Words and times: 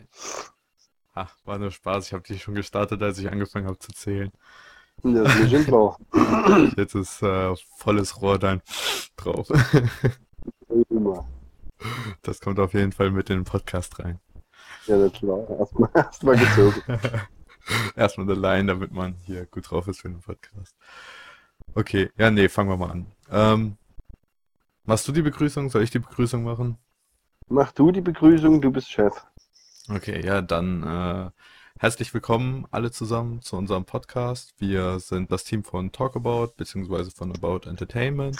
Nice. 0.00 0.52
Ach, 1.14 1.34
war 1.44 1.58
nur 1.58 1.70
Spaß. 1.70 2.06
Ich 2.06 2.12
habe 2.12 2.22
dich 2.22 2.42
schon 2.42 2.54
gestartet, 2.54 3.02
als 3.02 3.18
ich 3.18 3.30
angefangen 3.30 3.66
habe 3.66 3.78
zu 3.78 3.92
zählen. 3.92 4.30
Das 5.02 5.34
ist 5.36 5.50
schon 5.50 5.64
klar. 5.64 5.98
Jetzt 6.76 6.94
ist 6.94 7.22
äh, 7.22 7.54
volles 7.76 8.20
Rohr 8.20 8.38
dann 8.38 8.62
drauf. 9.16 9.48
Das 12.22 12.40
kommt 12.40 12.58
auf 12.58 12.74
jeden 12.74 12.92
Fall 12.92 13.10
mit 13.10 13.30
in 13.30 13.38
den 13.38 13.44
Podcast 13.44 13.98
rein. 13.98 14.20
Ja, 14.86 14.96
na 14.96 15.08
klar. 15.08 15.48
Erstmal 15.50 15.90
erst 15.94 16.22
mal 16.22 16.36
gezogen. 16.36 16.82
Erstmal 17.96 18.30
eine 18.30 18.40
Line, 18.40 18.66
damit 18.66 18.92
man 18.92 19.14
hier 19.24 19.46
gut 19.46 19.70
drauf 19.70 19.88
ist 19.88 20.00
für 20.00 20.08
den 20.08 20.20
Podcast. 20.20 20.74
Okay, 21.74 22.10
ja, 22.16 22.30
nee, 22.30 22.48
fangen 22.48 22.70
wir 22.70 22.76
mal 22.76 22.90
an. 22.90 23.06
Ähm, 23.30 23.76
machst 24.84 25.06
du 25.06 25.12
die 25.12 25.22
Begrüßung? 25.22 25.68
Soll 25.70 25.82
ich 25.82 25.90
die 25.90 25.98
Begrüßung 25.98 26.42
machen? 26.42 26.78
Mach 27.48 27.72
du 27.72 27.92
die 27.92 28.00
Begrüßung, 28.00 28.60
du 28.60 28.70
bist 28.70 28.90
Chef. 28.90 29.14
Okay, 29.90 30.20
ja, 30.22 30.42
dann 30.42 30.82
äh, 30.82 31.30
herzlich 31.78 32.12
willkommen 32.12 32.66
alle 32.70 32.90
zusammen 32.90 33.40
zu 33.40 33.56
unserem 33.56 33.86
Podcast. 33.86 34.52
Wir 34.58 35.00
sind 35.00 35.32
das 35.32 35.44
Team 35.44 35.64
von 35.64 35.92
Talkabout 35.92 36.52
beziehungsweise 36.58 37.10
von 37.10 37.34
About 37.34 37.66
Entertainment 37.66 38.38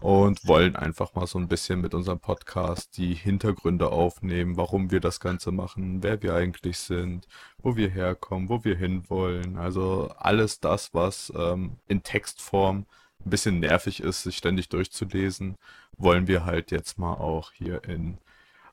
und 0.00 0.44
wollen 0.44 0.74
einfach 0.74 1.14
mal 1.14 1.28
so 1.28 1.38
ein 1.38 1.46
bisschen 1.46 1.80
mit 1.80 1.94
unserem 1.94 2.18
Podcast 2.18 2.96
die 2.96 3.14
Hintergründe 3.14 3.92
aufnehmen, 3.92 4.56
warum 4.56 4.90
wir 4.90 4.98
das 4.98 5.20
Ganze 5.20 5.52
machen, 5.52 6.02
wer 6.02 6.20
wir 6.20 6.34
eigentlich 6.34 6.78
sind, 6.80 7.28
wo 7.58 7.76
wir 7.76 7.90
herkommen, 7.90 8.48
wo 8.48 8.64
wir 8.64 8.76
hinwollen. 8.76 9.56
Also 9.56 10.10
alles 10.18 10.58
das, 10.58 10.94
was 10.94 11.32
ähm, 11.36 11.76
in 11.86 12.02
Textform 12.02 12.86
ein 13.24 13.30
bisschen 13.30 13.60
nervig 13.60 14.00
ist, 14.02 14.24
sich 14.24 14.36
ständig 14.36 14.68
durchzulesen, 14.68 15.58
wollen 15.96 16.26
wir 16.26 16.44
halt 16.44 16.72
jetzt 16.72 16.98
mal 16.98 17.14
auch 17.14 17.52
hier 17.52 17.84
in 17.84 18.18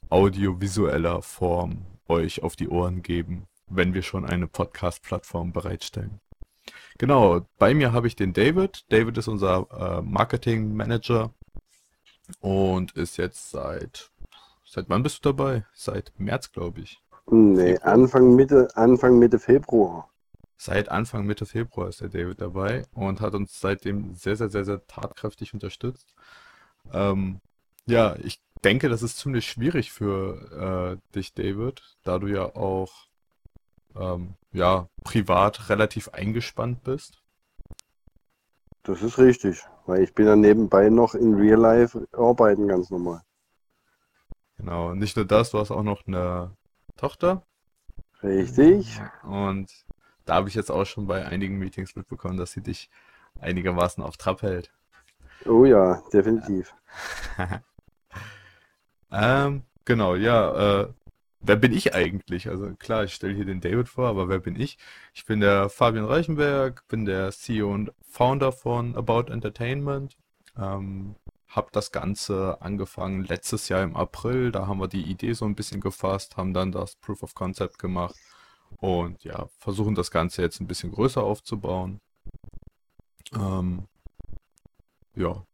audiovisueller 0.09 1.21
Form 1.21 1.85
euch 2.07 2.43
auf 2.43 2.55
die 2.55 2.69
Ohren 2.69 3.01
geben, 3.01 3.47
wenn 3.67 3.93
wir 3.93 4.01
schon 4.01 4.25
eine 4.25 4.47
Podcast-Plattform 4.47 5.51
bereitstellen. 5.53 6.19
Genau, 6.97 7.41
bei 7.57 7.73
mir 7.73 7.93
habe 7.93 8.07
ich 8.07 8.15
den 8.15 8.33
David. 8.33 8.85
David 8.89 9.17
ist 9.17 9.27
unser 9.27 9.67
äh, 9.71 10.01
Marketing-Manager 10.01 11.33
und 12.39 12.91
ist 12.93 13.17
jetzt 13.17 13.51
seit, 13.51 14.11
seit 14.63 14.89
wann 14.89 15.03
bist 15.03 15.23
du 15.23 15.31
dabei? 15.31 15.65
Seit 15.73 16.11
März, 16.17 16.51
glaube 16.51 16.81
ich. 16.81 17.01
Nee, 17.27 17.73
Februar. 17.73 17.93
Anfang 17.93 18.35
Mitte, 18.35 18.67
Anfang 18.75 19.19
Mitte 19.19 19.39
Februar. 19.39 20.09
Seit 20.57 20.89
Anfang 20.89 21.25
Mitte 21.25 21.45
Februar 21.45 21.89
ist 21.89 22.01
der 22.01 22.09
David 22.09 22.39
dabei 22.39 22.83
und 22.93 23.19
hat 23.19 23.33
uns 23.33 23.59
seitdem 23.59 24.15
sehr, 24.15 24.35
sehr, 24.35 24.49
sehr, 24.49 24.63
sehr 24.63 24.85
tatkräftig 24.87 25.53
unterstützt. 25.53 26.15
Ähm, 26.93 27.41
ja, 27.85 28.15
ich 28.23 28.41
denke, 28.65 28.89
das 28.89 29.03
ist 29.03 29.17
ziemlich 29.17 29.47
schwierig 29.47 29.91
für 29.91 30.99
äh, 30.99 31.13
dich, 31.13 31.33
David, 31.33 31.83
da 32.03 32.17
du 32.17 32.27
ja 32.27 32.55
auch 32.55 33.07
ähm, 33.95 34.33
ja, 34.51 34.89
privat 35.03 35.69
relativ 35.69 36.09
eingespannt 36.09 36.83
bist. 36.83 37.21
Das 38.83 39.01
ist 39.01 39.17
richtig, 39.17 39.63
weil 39.85 40.01
ich 40.03 40.13
bin 40.13 40.25
ja 40.25 40.35
nebenbei 40.35 40.89
noch 40.89 41.15
in 41.15 41.35
Real 41.35 41.59
Life 41.59 42.07
arbeiten, 42.11 42.67
ganz 42.67 42.89
normal. 42.89 43.21
Genau, 44.57 44.93
nicht 44.95 45.15
nur 45.15 45.25
das, 45.25 45.51
du 45.51 45.59
hast 45.59 45.71
auch 45.71 45.83
noch 45.83 46.07
eine 46.07 46.55
Tochter. 46.97 47.43
Richtig? 48.23 48.99
Und 49.23 49.71
da 50.25 50.35
habe 50.35 50.49
ich 50.49 50.55
jetzt 50.55 50.71
auch 50.71 50.85
schon 50.85 51.07
bei 51.07 51.25
einigen 51.25 51.59
Meetings 51.59 51.95
mitbekommen, 51.95 52.37
dass 52.37 52.51
sie 52.51 52.61
dich 52.61 52.89
einigermaßen 53.39 54.03
auf 54.03 54.17
Trab 54.17 54.41
hält. 54.41 54.71
Oh 55.45 55.65
ja, 55.65 56.01
definitiv. 56.11 56.73
Ähm, 59.15 59.63
genau, 59.85 60.15
ja, 60.15 60.81
äh, 60.81 60.93
wer 61.39 61.55
bin 61.55 61.71
ich 61.73 61.93
eigentlich? 61.95 62.49
Also 62.49 62.75
klar, 62.75 63.05
ich 63.05 63.13
stelle 63.13 63.33
hier 63.33 63.45
den 63.45 63.61
David 63.61 63.87
vor, 63.87 64.07
aber 64.09 64.27
wer 64.27 64.39
bin 64.39 64.59
ich? 64.59 64.77
Ich 65.13 65.25
bin 65.25 65.39
der 65.39 65.69
Fabian 65.69 66.05
Reichenberg, 66.05 66.85
bin 66.89 67.05
der 67.05 67.31
CEO 67.31 67.71
und 67.73 67.93
Founder 68.01 68.51
von 68.51 68.95
About 68.95 69.31
Entertainment. 69.31 70.17
Ähm, 70.57 71.15
habe 71.47 71.69
das 71.71 71.91
Ganze 71.93 72.57
angefangen 72.61 73.23
letztes 73.23 73.69
Jahr 73.69 73.83
im 73.83 73.95
April. 73.95 74.51
Da 74.51 74.67
haben 74.67 74.79
wir 74.79 74.89
die 74.89 75.03
Idee 75.03 75.31
so 75.33 75.45
ein 75.45 75.55
bisschen 75.55 75.79
gefasst, 75.79 76.35
haben 76.35 76.53
dann 76.53 76.71
das 76.73 76.95
Proof 76.97 77.23
of 77.23 77.35
Concept 77.35 77.79
gemacht 77.79 78.15
und 78.77 79.23
ja, 79.23 79.47
versuchen 79.59 79.95
das 79.95 80.11
Ganze 80.11 80.41
jetzt 80.41 80.59
ein 80.59 80.67
bisschen 80.67 80.91
größer 80.91 81.23
aufzubauen. 81.23 82.01
Ähm, 83.33 83.87
ja, 85.15 85.45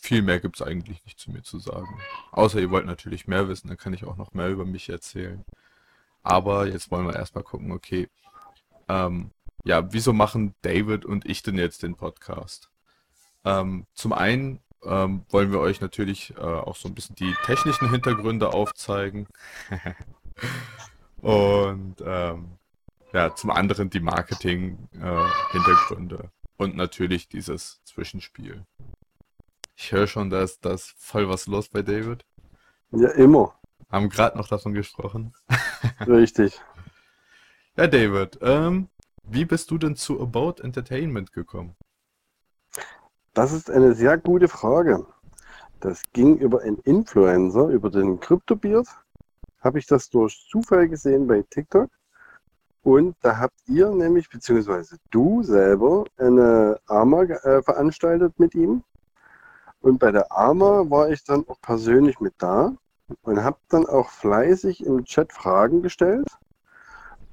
viel 0.00 0.22
mehr 0.22 0.40
gibt 0.40 0.56
es 0.56 0.66
eigentlich 0.66 1.04
nicht 1.04 1.18
zu 1.18 1.30
mir 1.30 1.42
zu 1.42 1.58
sagen. 1.58 2.00
Außer 2.32 2.60
ihr 2.60 2.70
wollt 2.70 2.86
natürlich 2.86 3.28
mehr 3.28 3.48
wissen, 3.48 3.68
dann 3.68 3.76
kann 3.76 3.92
ich 3.92 4.04
auch 4.04 4.16
noch 4.16 4.32
mehr 4.32 4.48
über 4.48 4.64
mich 4.64 4.88
erzählen. 4.88 5.44
Aber 6.22 6.66
jetzt 6.66 6.90
wollen 6.90 7.06
wir 7.06 7.16
erstmal 7.16 7.44
gucken, 7.44 7.72
okay, 7.72 8.08
ähm, 8.88 9.30
ja, 9.64 9.92
wieso 9.92 10.12
machen 10.12 10.54
David 10.62 11.04
und 11.04 11.26
ich 11.26 11.42
denn 11.42 11.58
jetzt 11.58 11.82
den 11.82 11.96
Podcast? 11.96 12.70
Ähm, 13.44 13.86
zum 13.94 14.12
einen 14.12 14.60
ähm, 14.84 15.24
wollen 15.28 15.50
wir 15.52 15.60
euch 15.60 15.80
natürlich 15.80 16.34
äh, 16.36 16.40
auch 16.40 16.74
so 16.76 16.88
ein 16.88 16.94
bisschen 16.94 17.16
die 17.16 17.34
technischen 17.44 17.90
Hintergründe 17.90 18.52
aufzeigen. 18.52 19.26
und 21.20 21.96
ähm, 22.04 22.58
ja, 23.12 23.34
zum 23.34 23.50
anderen 23.50 23.90
die 23.90 23.98
Marketing-Hintergründe. 24.00 26.30
und 26.56 26.76
natürlich 26.76 27.28
dieses 27.28 27.82
Zwischenspiel. 27.84 28.64
Ich 29.82 29.92
höre 29.92 30.06
schon, 30.06 30.28
da 30.28 30.42
ist, 30.42 30.62
da 30.66 30.74
ist 30.74 30.94
voll 30.98 31.26
was 31.30 31.46
los 31.46 31.70
bei 31.70 31.80
David. 31.80 32.26
Ja, 32.90 33.08
immer. 33.12 33.54
Haben 33.90 34.10
gerade 34.10 34.36
noch 34.36 34.46
davon 34.46 34.74
gesprochen. 34.74 35.32
Richtig. 36.06 36.60
Ja, 37.78 37.86
David, 37.86 38.38
ähm, 38.42 38.88
wie 39.22 39.46
bist 39.46 39.70
du 39.70 39.78
denn 39.78 39.96
zu 39.96 40.20
About 40.20 40.62
Entertainment 40.62 41.32
gekommen? 41.32 41.76
Das 43.32 43.52
ist 43.52 43.70
eine 43.70 43.94
sehr 43.94 44.18
gute 44.18 44.48
Frage. 44.48 45.06
Das 45.80 46.02
ging 46.12 46.36
über 46.36 46.60
einen 46.60 46.80
Influencer, 46.80 47.68
über 47.68 47.88
den 47.88 48.20
CryptoBeard. 48.20 48.86
Habe 49.62 49.78
ich 49.78 49.86
das 49.86 50.10
durch 50.10 50.46
Zufall 50.50 50.90
gesehen 50.90 51.26
bei 51.26 51.42
TikTok. 51.48 51.88
Und 52.82 53.16
da 53.22 53.38
habt 53.38 53.56
ihr 53.66 53.88
nämlich, 53.88 54.28
beziehungsweise 54.28 54.98
du 55.10 55.42
selber, 55.42 56.04
eine 56.18 56.78
AMA 56.86 57.22
äh, 57.22 57.62
veranstaltet 57.62 58.38
mit 58.38 58.54
ihm. 58.54 58.84
Und 59.80 59.98
bei 59.98 60.12
der 60.12 60.30
AMA 60.30 60.90
war 60.90 61.10
ich 61.10 61.24
dann 61.24 61.48
auch 61.48 61.60
persönlich 61.60 62.20
mit 62.20 62.34
da 62.38 62.74
und 63.22 63.42
habe 63.42 63.58
dann 63.68 63.86
auch 63.86 64.10
fleißig 64.10 64.84
im 64.84 65.04
Chat 65.04 65.32
Fragen 65.32 65.82
gestellt. 65.82 66.28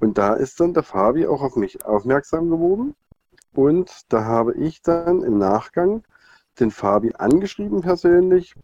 Und 0.00 0.16
da 0.18 0.34
ist 0.34 0.60
dann 0.60 0.74
der 0.74 0.82
Fabi 0.82 1.26
auch 1.26 1.42
auf 1.42 1.56
mich 1.56 1.84
aufmerksam 1.84 2.50
geworden. 2.50 2.94
Und 3.54 4.12
da 4.12 4.24
habe 4.24 4.54
ich 4.54 4.82
dann 4.82 5.22
im 5.22 5.38
Nachgang 5.38 6.04
den 6.60 6.70
Fabi 6.70 7.12
angeschrieben 7.14 7.82
persönlich 7.82 8.54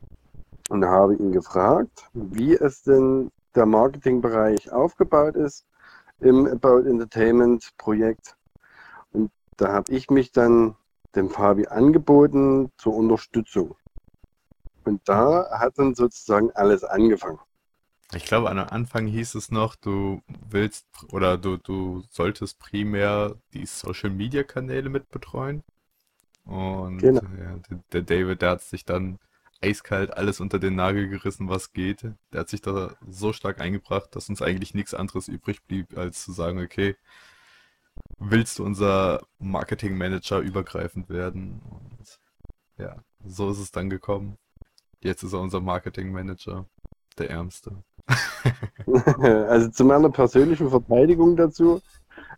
und 0.71 0.85
habe 0.85 1.15
ihn 1.17 1.33
gefragt, 1.33 2.09
wie 2.13 2.55
es 2.55 2.83
denn 2.83 3.31
der 3.55 3.67
Marketingbereich 3.67 4.73
aufgebaut 4.73 5.37
ist 5.37 5.67
im 6.21 6.47
About 6.47 6.89
Entertainment 6.89 7.71
Projekt. 7.77 8.37
Und 9.13 9.31
da 9.57 9.73
habe 9.73 9.93
ich 9.93 10.11
mich 10.11 10.33
dann 10.33 10.75
dem 11.17 11.31
Fabi 11.31 11.67
angeboten 11.67 12.71
zur 12.79 12.95
Unterstützung. 12.95 13.77
Und 14.85 15.01
da 15.09 15.49
hat 15.59 15.79
dann 15.79 15.95
sozusagen 15.95 16.51
alles 16.53 16.85
angefangen. 16.85 17.39
Ich 18.15 18.25
glaube, 18.27 18.51
am 18.51 18.59
Anfang 18.59 19.07
hieß 19.07 19.35
es 19.35 19.51
noch, 19.51 19.75
du 19.77 20.23
willst 20.49 20.87
oder 21.13 21.37
du, 21.37 21.57
du 21.57 22.03
solltest 22.11 22.59
primär 22.61 23.37
die 23.53 23.67
Social 23.67 24.11
Media 24.11 24.43
Kanäle 24.45 24.89
mit 24.89 25.11
betreuen. 25.11 25.63
Und 26.45 26.99
Genau. 26.99 27.23
ja, 27.39 27.57
der, 27.71 27.81
der 27.93 28.03
David, 28.03 28.43
der 28.43 28.51
hat 28.51 28.63
sich 28.63 28.85
dann 28.85 29.19
eiskalt 29.63 30.13
alles 30.17 30.41
unter 30.41 30.59
den 30.59 30.75
Nagel 30.77 31.09
gerissen, 31.09 31.49
was 31.49 31.73
geht. 31.73 32.03
Der 32.33 32.41
hat 32.41 32.49
sich 32.51 32.61
da 32.63 32.95
so 33.09 33.33
stark 33.33 33.61
eingebracht, 33.61 34.15
dass 34.15 34.29
uns 34.29 34.43
eigentlich 34.43 34.75
nichts 34.75 34.95
anderes 34.95 35.29
übrig 35.29 35.63
blieb, 35.65 35.97
als 35.99 36.25
zu 36.25 36.33
sagen, 36.33 36.61
okay, 36.61 36.97
willst 38.19 38.59
du 38.59 38.65
unser 38.65 39.21
Marketing 39.39 39.97
Manager 39.97 40.41
übergreifend 40.41 41.09
werden? 41.09 41.61
Und 41.69 42.21
ja, 42.79 42.97
so 43.25 43.51
ist 43.51 43.59
es 43.59 43.71
dann 43.71 43.91
gekommen. 43.91 44.37
Jetzt 45.01 45.23
ist 45.23 45.33
er 45.33 45.41
unser 45.41 45.61
Marketing 45.61 46.13
Manager, 46.13 46.67
der 47.19 47.31
Ärmste. 47.31 47.83
Also 49.49 49.69
zu 49.71 49.85
meiner 49.85 50.11
persönlichen 50.11 50.71
Verteidigung 50.71 51.37
dazu. 51.37 51.81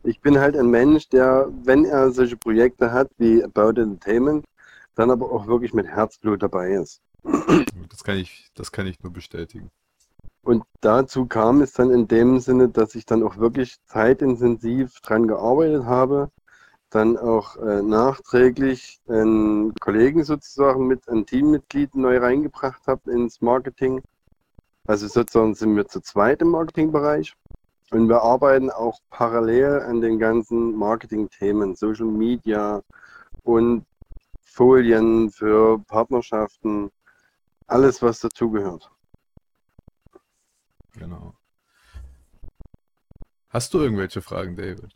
Ich 0.03 0.21
bin 0.21 0.39
halt 0.39 0.57
ein 0.57 0.71
Mensch, 0.71 1.09
der, 1.09 1.49
wenn 1.65 1.85
er 1.85 2.11
solche 2.13 2.37
Projekte 2.37 2.93
hat 2.93 3.11
wie 3.19 3.43
About 3.43 3.81
Entertainment, 3.81 4.45
dann 4.95 5.11
aber 5.11 5.31
auch 5.31 5.47
wirklich 5.47 5.75
mit 5.75 5.87
Herzblut 5.87 6.43
dabei 6.43 6.73
ist. 6.73 7.01
Das 7.89 8.05
kann 8.05 8.19
ich, 8.19 8.51
das 8.55 8.71
kann 8.71 8.87
ich 8.87 9.03
nur 9.03 9.13
bestätigen. 9.13 9.71
Und 10.47 10.63
dazu 10.81 11.27
kam 11.27 11.61
es 11.61 11.73
dann 11.73 11.91
in 11.91 12.07
dem 12.07 12.39
Sinne, 12.39 12.69
dass 12.69 12.95
ich 12.95 13.05
dann 13.05 13.25
auch 13.25 13.37
wirklich 13.37 13.79
zeitintensiv 13.87 15.01
dran 15.01 15.27
gearbeitet 15.27 15.87
habe, 15.87 16.31
dann 16.89 17.17
auch 17.17 17.57
äh, 17.57 17.83
nachträglich 17.83 19.01
einen 19.09 19.75
Kollegen 19.75 20.23
sozusagen 20.23 20.87
mit, 20.87 21.09
ein 21.09 21.27
Teammitglied 21.27 21.97
neu 21.97 22.19
reingebracht 22.19 22.87
habe 22.87 23.11
ins 23.11 23.41
Marketing. 23.41 24.03
Also 24.87 25.09
sozusagen 25.09 25.57
sind 25.57 25.75
wir 25.75 25.89
zu 25.89 26.01
zweit 26.01 26.41
im 26.43 26.51
Marketingbereich. 26.51 27.35
Und 27.91 28.09
wir 28.09 28.23
arbeiten 28.23 28.71
auch 28.71 29.01
parallel 29.11 29.81
an 29.81 30.01
den 30.01 30.21
ganzen 30.21 30.77
Marketing-Themen, 30.77 31.75
Social 31.75 32.07
Media 32.07 32.85
und 33.43 33.85
Folien 34.43 35.29
für 35.29 35.81
Partnerschaften, 35.89 36.93
alles, 37.67 38.01
was 38.01 38.21
dazugehört. 38.21 38.93
Genau. 40.97 41.35
Hast 43.51 43.73
du 43.75 43.81
irgendwelche 43.81 44.23
Fragen, 44.23 44.57
David? 44.57 44.93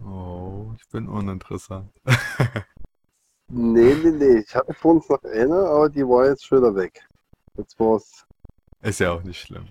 Oh, 0.00 0.72
ich 0.78 0.88
bin 0.88 1.08
uninteressant. 1.08 1.90
Nee, 3.48 3.94
nee, 3.94 4.10
nee. 4.10 4.38
Ich 4.40 4.54
hatte 4.54 4.74
vor 4.74 4.94
uns 4.96 5.08
noch 5.08 5.22
eine, 5.22 5.54
aber 5.54 5.88
die 5.88 6.02
war 6.02 6.26
jetzt 6.26 6.44
schon 6.44 6.58
wieder 6.58 6.74
weg. 6.74 7.08
Jetzt 7.56 7.78
war's. 7.78 8.26
Ist 8.82 9.00
ja 9.00 9.12
auch 9.12 9.22
nicht 9.22 9.40
schlimm. 9.40 9.68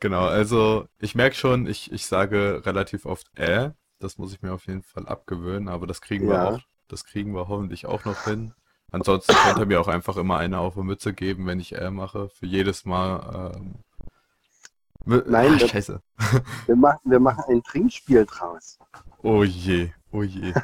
Genau, 0.00 0.26
also 0.26 0.86
ich 0.98 1.14
merke 1.14 1.34
schon, 1.34 1.66
ich, 1.66 1.90
ich 1.92 2.06
sage 2.06 2.62
relativ 2.66 3.06
oft 3.06 3.26
äh. 3.38 3.70
Das 4.00 4.16
muss 4.16 4.32
ich 4.32 4.42
mir 4.42 4.52
auf 4.52 4.66
jeden 4.66 4.82
Fall 4.82 5.08
abgewöhnen, 5.08 5.68
aber 5.68 5.88
das 5.88 6.00
kriegen 6.00 6.28
wir 6.28 6.34
Ja. 6.34 6.44
auch, 6.54 6.60
das 6.86 7.04
kriegen 7.04 7.34
wir 7.34 7.48
hoffentlich 7.48 7.86
auch 7.86 8.04
noch 8.04 8.24
hin. 8.24 8.54
Ansonsten 8.90 9.34
könnt 9.34 9.58
ihr 9.58 9.66
mir 9.66 9.80
auch 9.80 9.88
einfach 9.88 10.16
immer 10.16 10.38
eine 10.38 10.58
auf 10.58 10.74
die 10.74 10.80
Mütze 10.82 11.12
geben, 11.12 11.46
wenn 11.46 11.60
ich 11.60 11.74
äh 11.74 11.90
mache. 11.90 12.28
Für 12.30 12.46
jedes 12.46 12.84
Mal. 12.84 13.52
Ähm, 13.54 13.74
Nein, 15.26 15.58
das- 15.58 15.70
Scheiße. 15.70 16.00
Wir 16.66 16.76
machen, 16.76 17.00
wir 17.04 17.20
machen 17.20 17.44
ein 17.48 17.62
Trinkspiel 17.62 18.26
draus. 18.26 18.78
Oh 19.22 19.42
je, 19.44 19.90
oh 20.12 20.22
je. 20.22 20.52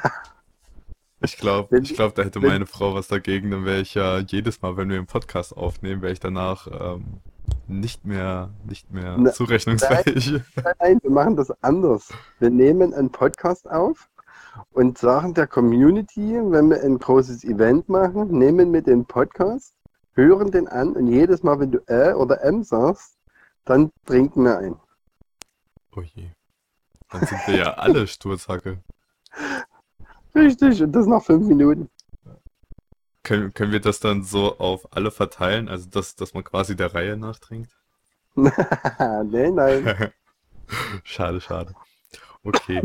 Ich 1.21 1.37
glaube, 1.37 1.79
ich 1.79 1.95
glaube, 1.95 2.13
da 2.13 2.21
hätte 2.23 2.41
wenn- 2.41 2.49
meine 2.49 2.65
Frau 2.67 2.93
was 2.93 3.07
dagegen, 3.07 3.49
dann 3.49 3.65
wäre 3.65 3.79
ich 3.79 3.95
ja 3.95 4.19
jedes 4.19 4.61
Mal, 4.61 4.77
wenn 4.77 4.89
wir 4.89 4.97
einen 4.97 5.07
Podcast 5.07 5.55
aufnehmen, 5.57 6.01
wäre 6.03 6.11
ich 6.13 6.19
danach 6.19 6.67
ähm, 6.67 7.21
nicht 7.67 8.05
mehr, 8.05 8.51
nicht 8.65 8.91
mehr 8.91 9.17
Ne- 9.17 9.31
zurechnungsfähig. 9.31 10.33
Nein, 10.79 10.99
wir 11.01 11.09
machen 11.09 11.35
das 11.35 11.51
anders. 11.63 12.09
Wir 12.39 12.51
nehmen 12.51 12.93
einen 12.93 13.09
Podcast 13.09 13.67
auf 13.67 14.07
und 14.71 14.97
sagen 14.97 15.33
der 15.33 15.47
Community, 15.47 16.39
wenn 16.41 16.69
wir 16.69 16.81
ein 16.81 16.99
großes 16.99 17.43
Event 17.43 17.89
machen, 17.89 18.37
nehmen 18.37 18.71
wir 18.73 18.81
den 18.81 19.05
Podcast, 19.05 19.75
hören 20.13 20.51
den 20.51 20.67
an 20.67 20.93
und 20.93 21.07
jedes 21.07 21.43
Mal, 21.43 21.59
wenn 21.59 21.71
du 21.71 21.79
äh 21.87 22.13
oder 22.13 22.43
m 22.43 22.63
sagst, 22.63 23.17
dann 23.65 23.91
trinken 24.05 24.43
wir 24.43 24.57
ein. 24.57 24.75
Oh 25.95 26.01
je. 26.01 26.29
Dann 27.09 27.25
sind 27.25 27.47
wir 27.47 27.55
ja 27.57 27.73
alle 27.73 28.07
Sturzhacke. 28.07 28.79
Richtig, 30.33 30.83
und 30.83 30.91
das 30.91 31.07
nach 31.07 31.23
fünf 31.23 31.47
Minuten. 31.47 31.89
Können, 33.23 33.53
können 33.53 33.71
wir 33.71 33.79
das 33.79 33.99
dann 33.99 34.23
so 34.23 34.59
auf 34.59 34.93
alle 34.95 35.09
verteilen? 35.09 35.67
Also, 35.67 35.89
dass, 35.89 36.15
dass 36.15 36.33
man 36.33 36.43
quasi 36.43 36.75
der 36.75 36.93
Reihe 36.93 37.17
nach 37.17 37.39
trinkt? 37.39 37.75
nee, 38.35 38.51
nein. 39.51 40.11
Schade, 41.03 41.41
schade. 41.41 41.73
Okay. 42.43 42.81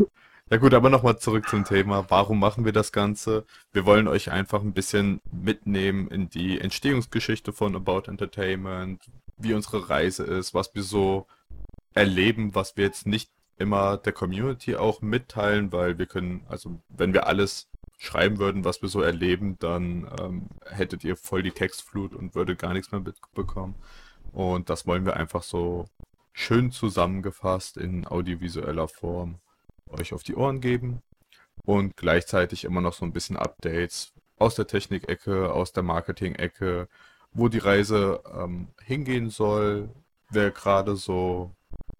Ja 0.51 0.57
gut, 0.57 0.73
aber 0.73 0.89
nochmal 0.89 1.17
zurück 1.17 1.47
zum 1.47 1.63
Thema. 1.63 2.07
Warum 2.09 2.37
machen 2.37 2.65
wir 2.65 2.73
das 2.73 2.91
Ganze? 2.91 3.45
Wir 3.71 3.85
wollen 3.85 4.09
euch 4.09 4.31
einfach 4.31 4.61
ein 4.61 4.73
bisschen 4.73 5.21
mitnehmen 5.31 6.09
in 6.09 6.29
die 6.29 6.59
Entstehungsgeschichte 6.59 7.53
von 7.53 7.73
About 7.73 8.11
Entertainment, 8.11 9.01
wie 9.37 9.53
unsere 9.53 9.89
Reise 9.89 10.25
ist, 10.25 10.53
was 10.53 10.75
wir 10.75 10.83
so 10.83 11.25
erleben, 11.93 12.53
was 12.53 12.75
wir 12.75 12.83
jetzt 12.83 13.07
nicht 13.07 13.31
immer 13.57 13.95
der 13.95 14.11
Community 14.11 14.75
auch 14.75 15.01
mitteilen, 15.01 15.71
weil 15.71 15.97
wir 15.97 16.05
können, 16.05 16.45
also 16.49 16.81
wenn 16.89 17.13
wir 17.13 17.27
alles 17.27 17.69
schreiben 17.97 18.37
würden, 18.37 18.65
was 18.65 18.81
wir 18.81 18.89
so 18.89 18.99
erleben, 18.99 19.55
dann 19.59 20.11
ähm, 20.19 20.49
hättet 20.65 21.05
ihr 21.05 21.15
voll 21.15 21.43
die 21.43 21.51
Textflut 21.51 22.13
und 22.13 22.35
würdet 22.35 22.59
gar 22.59 22.73
nichts 22.73 22.91
mehr 22.91 22.99
mitbekommen. 22.99 23.75
Und 24.33 24.69
das 24.69 24.85
wollen 24.85 25.05
wir 25.05 25.15
einfach 25.15 25.43
so 25.43 25.85
schön 26.33 26.71
zusammengefasst 26.71 27.77
in 27.77 28.05
audiovisueller 28.05 28.89
Form 28.89 29.39
euch 29.91 30.13
auf 30.13 30.23
die 30.23 30.35
Ohren 30.35 30.61
geben 30.61 31.01
und 31.63 31.97
gleichzeitig 31.97 32.63
immer 32.63 32.81
noch 32.81 32.93
so 32.93 33.05
ein 33.05 33.13
bisschen 33.13 33.37
Updates 33.37 34.13
aus 34.37 34.55
der 34.55 34.67
Technik-Ecke, 34.67 35.53
aus 35.53 35.71
der 35.71 35.83
Marketing-Ecke, 35.83 36.87
wo 37.33 37.47
die 37.47 37.59
Reise 37.59 38.21
ähm, 38.33 38.69
hingehen 38.83 39.29
soll, 39.29 39.89
wer 40.29 40.51
gerade 40.51 40.95
so 40.95 41.51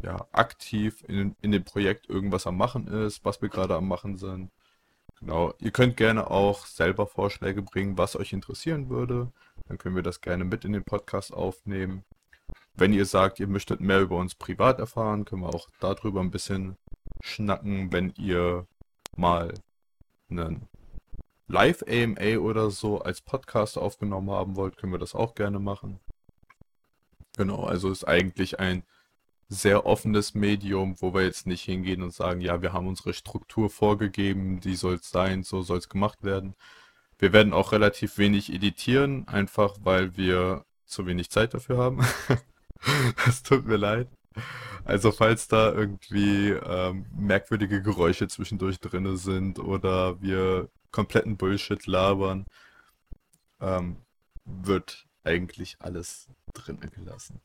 ja, 0.01 0.25
aktiv 0.31 1.03
in, 1.07 1.35
in 1.41 1.51
dem 1.51 1.63
Projekt 1.63 2.09
irgendwas 2.09 2.47
am 2.47 2.57
Machen 2.57 2.88
ist, 2.88 3.23
was 3.23 3.41
wir 3.41 3.49
gerade 3.49 3.75
am 3.75 3.88
Machen 3.88 4.17
sind. 4.17 4.49
Genau, 5.19 5.53
ihr 5.59 5.71
könnt 5.71 5.97
gerne 5.97 6.31
auch 6.31 6.65
selber 6.65 7.05
Vorschläge 7.05 7.61
bringen, 7.61 7.97
was 7.97 8.15
euch 8.15 8.33
interessieren 8.33 8.89
würde. 8.89 9.31
Dann 9.67 9.77
können 9.77 9.95
wir 9.95 10.03
das 10.03 10.21
gerne 10.21 10.44
mit 10.44 10.65
in 10.65 10.73
den 10.73 10.83
Podcast 10.83 11.31
aufnehmen. 11.31 12.03
Wenn 12.73 12.94
ihr 12.94 13.05
sagt, 13.05 13.39
ihr 13.39 13.47
möchtet 13.47 13.81
mehr 13.81 14.01
über 14.01 14.17
uns 14.17 14.33
privat 14.33 14.79
erfahren, 14.79 15.25
können 15.25 15.44
wir 15.44 15.53
auch 15.53 15.67
darüber 15.79 16.21
ein 16.21 16.31
bisschen 16.31 16.77
schnacken. 17.21 17.91
Wenn 17.91 18.13
ihr 18.18 18.68
mal 19.15 19.53
einen 20.29 20.68
Live-AMA 21.47 22.38
oder 22.39 22.71
so 22.71 23.01
als 23.01 23.21
Podcast 23.21 23.77
aufgenommen 23.77 24.31
haben 24.31 24.56
wollt, 24.56 24.77
können 24.77 24.94
wir 24.94 25.00
das 25.00 25.15
auch 25.15 25.35
gerne 25.35 25.59
machen. 25.59 26.00
Genau, 27.38 27.63
also 27.63 27.91
ist 27.91 28.03
eigentlich 28.06 28.59
ein 28.59 28.83
sehr 29.50 29.85
offenes 29.85 30.33
Medium, 30.33 30.95
wo 31.01 31.13
wir 31.13 31.23
jetzt 31.23 31.45
nicht 31.45 31.63
hingehen 31.63 32.01
und 32.03 32.13
sagen, 32.13 32.39
ja, 32.39 32.62
wir 32.62 32.71
haben 32.71 32.88
unsere 32.88 33.13
Struktur 33.13 33.69
vorgegeben, 33.69 34.62
die 34.62 34.75
soll 34.75 34.95
es 34.95 35.09
sein, 35.09 35.44
so 35.44 35.62
soll 35.62 35.77
es 35.79 35.89
gemacht 35.89 36.23
werden. 36.23 36.56
Wir 37.19 37.33
werden 37.33 37.53
auch 37.53 37.71
relativ 37.73 38.18
wenig 38.18 38.51
editieren, 38.51 39.27
einfach 39.27 39.75
weil 39.81 40.15
wir 40.18 40.65
zu 40.85 41.06
wenig 41.06 41.29
Zeit 41.29 41.53
dafür 41.53 41.77
haben. 41.77 42.06
Es 43.27 43.44
tut 43.44 43.68
mir 43.68 43.77
leid. 43.77 44.07
Also 44.83 45.12
falls 45.12 45.48
da 45.48 45.72
irgendwie 45.72 46.50
ähm, 46.50 47.06
merkwürdige 47.16 47.81
Geräusche 47.81 48.28
zwischendurch 48.28 48.80
drinne 48.80 49.18
sind 49.18 49.60
oder 49.60 50.22
wir 50.22 50.69
kompletten 50.92 51.38
Bullshit 51.38 51.86
labern, 51.86 52.45
ähm, 53.60 53.98
wird 54.45 55.06
eigentlich 55.24 55.75
alles 55.80 56.28
drinne 56.54 56.89
gelassen. 56.89 57.39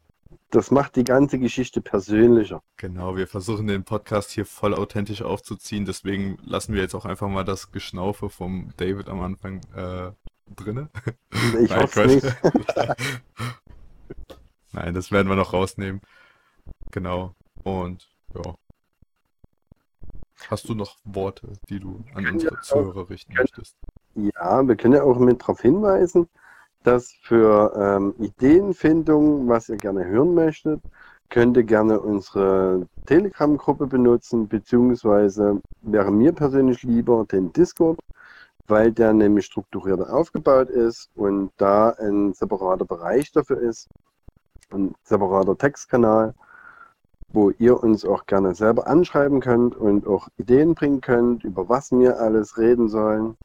Das 0.50 0.71
macht 0.71 0.97
die 0.97 1.05
ganze 1.05 1.38
Geschichte 1.38 1.81
persönlicher. 1.81 2.62
Genau, 2.77 3.17
wir 3.17 3.29
versuchen 3.29 3.67
den 3.67 3.85
Podcast 3.85 4.31
hier 4.31 4.47
voll 4.47 4.75
authentisch 4.75 5.23
aufzuziehen, 5.23 5.85
deswegen 5.85 6.38
lassen 6.44 6.73
wir 6.75 6.83
jetzt 6.83 6.94
auch 6.94 7.05
einfach 7.05 7.29
mal 7.29 7.44
das 7.44 7.71
Geschnaufe 7.71 8.31
vom 8.31 8.73
David 8.77 9.09
am 9.09 9.21
Anfang 9.21 9.61
äh, 9.75 10.11
drinne. 10.55 10.88
Ich 11.62 11.71
hoffe 11.77 12.06
nicht. 12.06 12.27
Nein, 14.73 14.95
das 14.95 15.11
werden 15.11 15.28
wir 15.28 15.37
noch 15.37 15.52
rausnehmen. 15.52 16.00
Genau. 16.92 17.35
Und 17.64 18.08
ja. 18.35 18.54
Hast 20.49 20.68
du 20.68 20.75
noch 20.75 20.96
Worte, 21.04 21.52
die 21.68 21.80
du 21.80 22.04
an 22.14 22.26
unsere 22.26 22.61
Zuhörer 22.61 23.08
richten 23.08 23.35
möchtest? 23.35 23.76
Ja, 24.14 24.66
wir 24.66 24.76
können 24.76 24.94
ja 24.94 25.02
auch 25.02 25.18
mit 25.18 25.40
darauf 25.42 25.61
hinweisen, 25.61 26.28
dass 26.82 27.12
für 27.23 27.73
ähm, 27.76 28.14
Ideenfindung, 28.18 29.49
was 29.49 29.68
ihr 29.68 29.76
gerne 29.76 30.04
hören 30.04 30.35
möchtet, 30.35 30.80
könnt 31.30 31.56
ihr 31.56 31.64
gerne 31.64 32.00
unsere 32.00 32.87
Telegram-Gruppe 33.06 33.87
benutzen, 33.87 34.46
beziehungsweise 34.46 35.61
wäre 35.82 36.12
mir 36.12 36.32
persönlich 36.32 36.82
lieber 36.82 37.25
den 37.25 37.52
Discord, 37.52 37.99
weil 38.68 38.92
der 38.92 39.12
nämlich 39.12 39.46
strukturierter 39.46 40.12
aufgebaut 40.12 40.70
ist 40.70 41.11
und 41.14 41.50
da 41.56 41.90
ein 41.90 42.32
separater 42.35 42.85
Bereich 42.85 43.32
dafür 43.32 43.58
ist, 43.58 43.88
ein 44.70 44.94
separater 45.02 45.56
Textkanal, 45.56 46.35
wo 47.28 47.50
ihr 47.50 47.83
uns 47.83 48.04
auch 48.04 48.26
gerne 48.26 48.54
selber 48.54 48.87
anschreiben 48.87 49.40
könnt 49.40 49.76
und 49.76 50.06
auch 50.06 50.28
Ideen 50.37 50.75
bringen 50.75 51.00
könnt, 51.00 51.45
über 51.45 51.68
was 51.68 51.92
wir 51.92 52.21
alles 52.21 52.59
reden 52.59 52.88
sollen. 52.88 53.37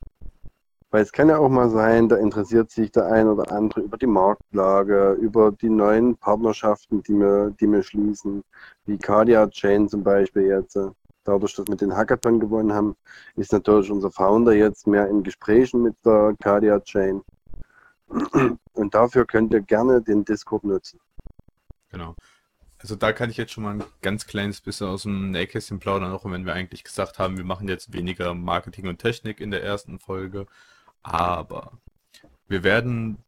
Weil 0.91 1.03
es 1.03 1.13
kann 1.13 1.29
ja 1.29 1.38
auch 1.38 1.50
mal 1.50 1.69
sein, 1.69 2.09
da 2.09 2.17
interessiert 2.17 2.69
sich 2.69 2.91
der 2.91 3.05
ein 3.05 3.27
oder 3.27 3.50
andere 3.51 3.81
über 3.81 3.97
die 3.97 4.07
Marktlage, 4.07 5.13
über 5.13 5.53
die 5.53 5.69
neuen 5.69 6.17
Partnerschaften, 6.17 7.01
die 7.03 7.13
wir, 7.13 7.51
die 7.59 7.67
wir 7.67 7.81
schließen, 7.81 8.43
wie 8.85 8.97
Cardia 8.97 9.47
Chain 9.47 9.88
zum 9.88 10.03
Beispiel 10.03 10.43
jetzt. 10.43 10.77
Dadurch, 11.23 11.55
dass 11.55 11.67
wir 11.67 11.77
den 11.77 11.95
Hackathon 11.95 12.39
gewonnen 12.39 12.73
haben, 12.73 12.95
ist 13.35 13.53
natürlich 13.53 13.89
unser 13.89 14.11
Founder 14.11 14.53
jetzt 14.53 14.85
mehr 14.85 15.07
in 15.07 15.23
Gesprächen 15.23 15.83
mit 15.83 15.95
der 16.03 16.35
Cardia 16.41 16.79
Chain. 16.81 17.21
Und 18.73 18.93
dafür 18.93 19.25
könnt 19.25 19.53
ihr 19.53 19.61
gerne 19.61 20.01
den 20.01 20.25
Discord 20.25 20.65
nutzen. 20.65 21.00
Genau. 21.89 22.15
Also 22.81 22.95
da 22.95 23.13
kann 23.13 23.29
ich 23.29 23.38
jetzt 23.38 23.51
schon 23.51 23.63
mal 23.63 23.75
ein 23.75 23.83
ganz 24.01 24.25
kleines 24.25 24.59
bisschen 24.59 24.88
aus 24.88 25.03
dem 25.03 25.29
Nähkästchen 25.29 25.79
plaudern, 25.79 26.11
auch 26.11 26.25
wenn 26.25 26.47
wir 26.47 26.53
eigentlich 26.53 26.83
gesagt 26.83 27.19
haben, 27.19 27.38
wir 27.38 27.43
machen 27.43 27.67
jetzt 27.67 27.93
weniger 27.93 28.33
Marketing 28.33 28.88
und 28.88 28.97
Technik 28.97 29.39
in 29.39 29.51
der 29.51 29.63
ersten 29.63 30.00
Folge. 30.00 30.47
Aber 31.03 31.73
wir 32.47 32.63
werden 32.63 33.23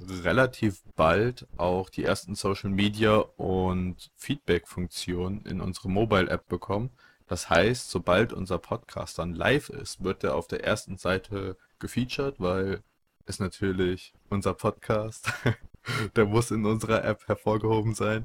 relativ 0.00 0.82
bald 0.94 1.46
auch 1.58 1.90
die 1.90 2.04
ersten 2.04 2.34
Social 2.34 2.70
Media 2.70 3.16
und 3.18 4.10
Feedback-Funktionen 4.16 5.44
in 5.44 5.60
unsere 5.60 5.90
Mobile-App 5.90 6.48
bekommen. 6.48 6.90
Das 7.26 7.50
heißt, 7.50 7.90
sobald 7.90 8.32
unser 8.32 8.58
Podcast 8.58 9.18
dann 9.18 9.34
live 9.34 9.68
ist, 9.68 10.02
wird 10.02 10.24
er 10.24 10.36
auf 10.36 10.46
der 10.46 10.64
ersten 10.64 10.96
Seite 10.96 11.56
gefeatured, 11.78 12.36
weil 12.38 12.82
es 13.26 13.40
natürlich 13.40 14.14
unser 14.30 14.54
Podcast 14.54 15.32
der 16.16 16.26
muss 16.26 16.50
in 16.50 16.64
unserer 16.64 17.04
App 17.04 17.26
hervorgehoben 17.26 17.94
sein. 17.94 18.24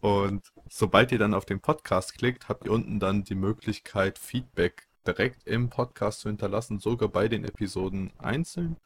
Und 0.00 0.52
sobald 0.68 1.12
ihr 1.12 1.18
dann 1.18 1.34
auf 1.34 1.44
den 1.44 1.60
Podcast 1.60 2.16
klickt, 2.16 2.48
habt 2.48 2.66
ihr 2.66 2.72
unten 2.72 3.00
dann 3.00 3.24
die 3.24 3.34
Möglichkeit, 3.34 4.18
Feedback 4.18 4.88
direkt 5.06 5.46
im 5.46 5.70
Podcast 5.70 6.20
zu 6.20 6.28
hinterlassen, 6.28 6.78
sogar 6.78 7.08
bei 7.08 7.28
den 7.28 7.44
Episoden 7.44 8.12
einzeln. 8.18 8.76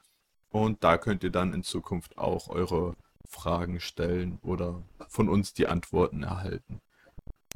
Und 0.51 0.85
da 0.85 0.99
könnt 0.99 1.25
ihr 1.25 1.31
dann 1.31 1.53
in 1.53 1.63
Zukunft 1.63 2.19
auch 2.19 2.49
eure 2.49 2.95
Fragen 3.27 3.81
stellen 3.81 4.39
oder 4.43 4.83
von 5.09 5.29
uns 5.29 5.55
die 5.55 5.67
Antworten 5.67 6.23
erhalten. 6.23 6.81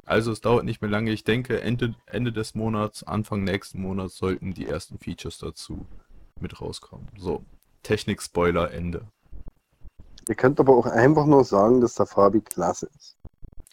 Also 0.05 0.31
es 0.31 0.41
dauert 0.41 0.63
nicht 0.63 0.81
mehr 0.81 0.89
lange. 0.89 1.11
Ich 1.11 1.23
denke, 1.23 1.61
Ende, 1.61 1.95
Ende 2.05 2.31
des 2.31 2.55
Monats, 2.55 3.03
Anfang 3.03 3.43
nächsten 3.43 3.81
Monats 3.81 4.17
sollten 4.17 4.53
die 4.53 4.65
ersten 4.65 4.97
Features 4.97 5.37
dazu 5.37 5.85
mit 6.39 6.61
rauskommen. 6.61 7.07
So, 7.17 7.43
Technik-Spoiler 7.83 8.71
Ende. 8.71 9.07
Ihr 10.29 10.35
könnt 10.35 10.59
aber 10.59 10.75
auch 10.75 10.85
einfach 10.85 11.25
nur 11.25 11.43
sagen, 11.43 11.81
dass 11.81 11.95
der 11.95 12.05
Fabi 12.05 12.41
klasse 12.41 12.89
ist. 12.97 13.17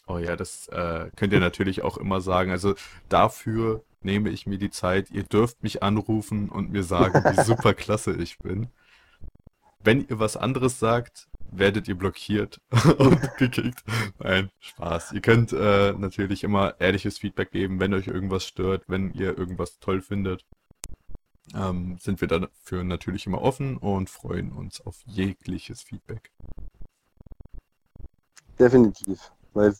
Oh 0.06 0.18
ja, 0.18 0.36
das 0.36 0.68
äh, 0.68 1.10
könnt 1.16 1.32
ihr 1.32 1.40
natürlich 1.40 1.82
auch 1.82 1.96
immer 1.96 2.20
sagen. 2.20 2.50
Also 2.50 2.74
dafür 3.08 3.82
nehme 4.02 4.30
ich 4.30 4.46
mir 4.46 4.58
die 4.58 4.70
Zeit. 4.70 5.10
Ihr 5.10 5.22
dürft 5.22 5.62
mich 5.62 5.82
anrufen 5.82 6.48
und 6.50 6.70
mir 6.70 6.82
sagen, 6.82 7.22
wie 7.24 7.42
super 7.44 7.74
klasse 7.74 8.12
ich 8.12 8.38
bin. 8.38 8.68
Wenn 9.82 10.06
ihr 10.06 10.18
was 10.18 10.36
anderes 10.36 10.78
sagt, 10.78 11.28
werdet 11.50 11.88
ihr 11.88 11.94
blockiert 11.94 12.60
und 12.98 13.20
gekickt. 13.38 13.82
Nein, 14.18 14.50
Spaß. 14.60 15.12
Ihr 15.12 15.20
könnt 15.20 15.52
äh, 15.52 15.92
natürlich 15.92 16.44
immer 16.44 16.74
ehrliches 16.80 17.18
Feedback 17.18 17.50
geben, 17.50 17.80
wenn 17.80 17.94
euch 17.94 18.06
irgendwas 18.06 18.44
stört, 18.46 18.84
wenn 18.88 19.12
ihr 19.12 19.36
irgendwas 19.36 19.78
toll 19.78 20.00
findet. 20.00 20.44
Ähm, 21.54 21.98
sind 22.00 22.20
wir 22.20 22.28
dafür 22.28 22.84
natürlich 22.84 23.26
immer 23.26 23.42
offen 23.42 23.76
und 23.76 24.08
freuen 24.08 24.52
uns 24.52 24.80
auf 24.80 25.02
jegliches 25.04 25.82
Feedback. 25.82 26.30
Definitiv. 28.58 29.32
Weil 29.52 29.74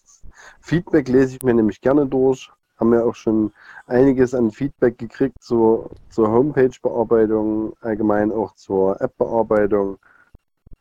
Feedback 0.61 1.09
lese 1.09 1.37
ich 1.37 1.42
mir 1.42 1.54
nämlich 1.54 1.80
gerne 1.80 2.06
durch. 2.06 2.50
Haben 2.76 2.92
wir 2.92 3.06
auch 3.06 3.14
schon 3.14 3.52
einiges 3.87 4.35
an 4.35 4.50
Feedback 4.50 4.99
gekriegt 4.99 5.42
zur, 5.42 5.90
zur 6.11 6.28
Homepage-Bearbeitung, 6.28 7.75
allgemein 7.80 8.33
auch 8.33 8.54
zur 8.56 9.00
App-Bearbeitung. 9.00 9.99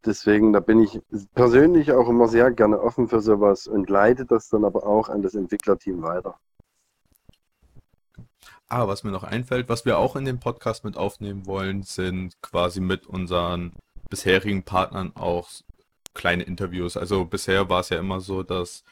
Deswegen, 0.06 0.52
da 0.54 0.60
bin 0.60 0.82
ich 0.82 1.00
persönlich 1.34 1.92
auch 1.92 2.10
immer 2.10 2.28
sehr 2.28 2.52
gerne 2.52 2.82
offen 2.82 3.08
für 3.08 3.22
sowas 3.22 3.68
und 3.68 3.90
leite 3.90 4.26
das 4.26 4.50
dann 4.50 4.66
aber 4.66 4.86
auch 4.86 5.08
an 5.08 5.22
das 5.22 5.36
Entwicklerteam 5.36 6.02
weiter. 6.02 6.38
Ah, 8.76 8.88
was 8.88 9.04
mir 9.04 9.12
noch 9.12 9.24
einfällt, 9.24 9.70
was 9.70 9.86
wir 9.86 10.00
auch 10.00 10.16
in 10.16 10.26
den 10.26 10.40
Podcast 10.40 10.84
mit 10.84 10.98
aufnehmen 10.98 11.46
wollen, 11.46 11.84
sind 11.84 12.42
quasi 12.42 12.80
mit 12.80 13.06
unseren 13.06 13.72
bisherigen 14.10 14.64
Partnern 14.64 15.12
auch 15.16 15.48
kleine 16.16 16.42
Interviews. 16.42 16.98
Also 16.98 17.24
bisher 17.26 17.70
war 17.70 17.82
es 17.82 17.90
ja 17.90 18.00
immer 18.00 18.20
so, 18.20 18.42
dass 18.42 18.84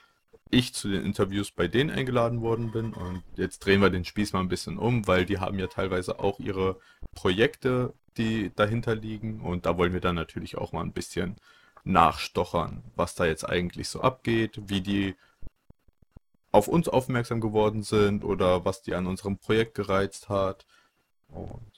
ich 0.51 0.75
zu 0.75 0.88
den 0.88 1.03
Interviews 1.03 1.50
bei 1.50 1.67
denen 1.67 1.89
eingeladen 1.89 2.41
worden 2.41 2.71
bin 2.71 2.93
und 2.93 3.23
jetzt 3.38 3.65
drehen 3.65 3.81
wir 3.81 3.89
den 3.89 4.05
Spieß 4.05 4.33
mal 4.33 4.41
ein 4.41 4.50
bisschen 4.50 4.77
um, 4.77 5.07
weil 5.07 5.25
die 5.25 5.39
haben 5.39 5.57
ja 5.57 5.65
teilweise 5.65 6.19
auch 6.19 6.39
ihre 6.39 6.77
Projekte, 7.15 7.95
die 8.17 8.51
dahinter 8.55 8.93
liegen 8.93 9.41
und 9.41 9.65
da 9.65 9.79
wollen 9.79 9.93
wir 9.93 10.01
dann 10.01 10.13
natürlich 10.13 10.59
auch 10.59 10.73
mal 10.73 10.81
ein 10.81 10.93
bisschen 10.93 11.38
nachstochern, 11.85 12.83
was 12.95 13.15
da 13.15 13.25
jetzt 13.25 13.50
eigentlich 13.50 13.89
so 13.89 14.01
abgeht, 14.01 14.61
wie 14.67 14.81
die 14.81 15.15
auf 16.51 16.67
uns 16.67 16.89
aufmerksam 16.89 17.39
geworden 17.39 17.84
sind 17.84 18.24
oder 18.24 18.65
was 18.65 18.81
die 18.81 18.93
an 18.93 19.08
unserem 19.08 19.38
Projekt 19.38 19.75
gereizt 19.75 20.29
hat. 20.29 20.65
Und 21.29 21.72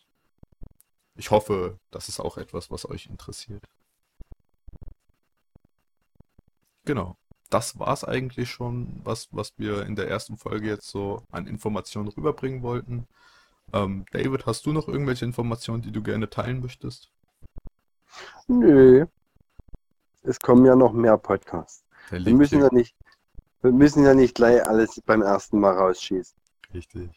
ich 1.16 1.32
hoffe, 1.32 1.80
das 1.92 2.10
ist 2.10 2.20
auch 2.20 2.38
etwas, 2.38 2.72
was 2.72 2.90
euch 2.90 3.06
interessiert. 3.08 3.64
Genau. 6.86 7.16
Das 7.50 7.78
war 7.78 7.94
es 7.94 8.04
eigentlich 8.04 8.50
schon, 8.50 9.00
was, 9.04 9.28
was 9.32 9.54
wir 9.58 9.86
in 9.86 9.96
der 9.96 10.10
ersten 10.10 10.38
Folge 10.38 10.68
jetzt 10.68 10.90
so 10.90 11.22
an 11.30 11.46
Informationen 11.46 12.08
rüberbringen 12.08 12.64
wollten. 12.64 13.08
Ähm, 13.72 14.06
David, 14.12 14.48
hast 14.48 14.66
du 14.66 14.74
noch 14.74 14.88
irgendwelche 14.88 15.26
Informationen, 15.26 15.84
die 15.84 15.92
du 15.92 16.02
gerne 16.02 16.30
teilen 16.30 16.62
möchtest? 16.62 17.12
Nö. 18.48 19.06
Es 20.24 20.40
kommen 20.40 20.66
ja 20.66 20.76
noch 20.76 20.94
mehr 20.94 21.18
Podcasts. 21.18 21.86
Wir 22.10 22.34
müssen 22.34 22.60
ja 22.60 22.70
nicht 22.72 22.96
wir 23.64 23.72
müssen 23.72 24.04
ja 24.04 24.14
nicht 24.14 24.36
gleich 24.36 24.66
alles 24.68 25.02
beim 25.06 25.22
ersten 25.22 25.60
Mal 25.60 25.74
rausschießen. 25.78 26.38
Richtig. 26.74 27.10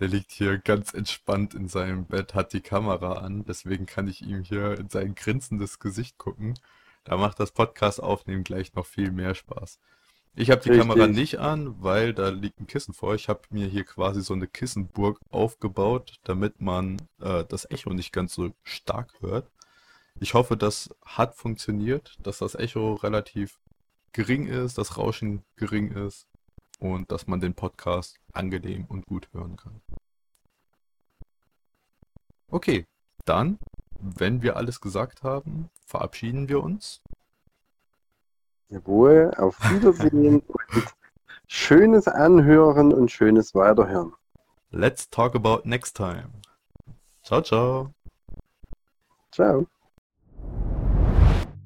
Der 0.00 0.08
liegt 0.08 0.32
hier 0.32 0.58
ganz 0.58 0.94
entspannt 0.94 1.54
in 1.54 1.68
seinem 1.68 2.06
Bett, 2.06 2.34
hat 2.34 2.52
die 2.52 2.60
Kamera 2.60 3.18
an, 3.18 3.44
deswegen 3.44 3.86
kann 3.86 4.08
ich 4.08 4.22
ihm 4.22 4.42
hier 4.42 4.78
in 4.78 4.88
sein 4.88 5.14
grinsendes 5.14 5.78
Gesicht 5.78 6.18
gucken. 6.18 6.54
Da 7.04 7.16
macht 7.16 7.38
das 7.38 7.52
Podcast 7.52 8.02
aufnehmen 8.02 8.42
gleich 8.42 8.74
noch 8.74 8.86
viel 8.86 9.12
mehr 9.12 9.34
Spaß. 9.34 9.78
Ich 10.34 10.50
habe 10.50 10.60
die 10.62 10.70
Richtig. 10.70 10.88
Kamera 10.88 11.06
nicht 11.06 11.38
an, 11.38 11.82
weil 11.82 12.12
da 12.12 12.28
liegt 12.28 12.60
ein 12.60 12.66
Kissen 12.66 12.92
vor. 12.92 13.14
Ich 13.14 13.28
habe 13.28 13.42
mir 13.50 13.66
hier 13.68 13.84
quasi 13.84 14.22
so 14.22 14.34
eine 14.34 14.46
Kissenburg 14.46 15.18
aufgebaut, 15.30 16.16
damit 16.24 16.60
man 16.60 17.00
äh, 17.20 17.44
das 17.44 17.70
Echo 17.70 17.90
nicht 17.90 18.12
ganz 18.12 18.34
so 18.34 18.50
stark 18.62 19.12
hört. 19.20 19.50
Ich 20.20 20.34
hoffe, 20.34 20.56
das 20.56 20.90
hat 21.04 21.36
funktioniert, 21.36 22.16
dass 22.22 22.38
das 22.38 22.54
Echo 22.54 22.94
relativ 22.94 23.58
gering 24.16 24.46
ist, 24.46 24.78
das 24.78 24.96
Rauschen 24.96 25.44
gering 25.56 25.92
ist 25.92 26.26
und 26.78 27.12
dass 27.12 27.26
man 27.26 27.38
den 27.38 27.52
Podcast 27.52 28.16
angenehm 28.32 28.86
und 28.86 29.04
gut 29.04 29.28
hören 29.34 29.56
kann. 29.56 29.82
Okay, 32.48 32.86
dann, 33.26 33.58
wenn 34.00 34.40
wir 34.40 34.56
alles 34.56 34.80
gesagt 34.80 35.22
haben, 35.22 35.68
verabschieden 35.84 36.48
wir 36.48 36.62
uns. 36.62 37.02
Jawohl, 38.70 39.32
auf 39.36 39.60
Wiedersehen 39.70 40.40
und 40.46 40.94
schönes 41.46 42.08
Anhören 42.08 42.94
und 42.94 43.10
schönes 43.10 43.54
Weiterhören. 43.54 44.14
Let's 44.70 45.10
talk 45.10 45.34
about 45.34 45.68
next 45.68 45.94
time. 45.94 46.30
Ciao, 47.22 47.42
ciao. 47.42 47.92
Ciao. 49.30 49.66